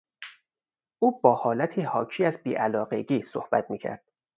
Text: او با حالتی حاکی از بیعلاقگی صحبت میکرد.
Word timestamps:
او 0.99 1.21
با 1.21 1.35
حالتی 1.35 1.81
حاکی 1.81 2.25
از 2.25 2.43
بیعلاقگی 2.43 3.23
صحبت 3.23 3.71
میکرد. 3.71 4.03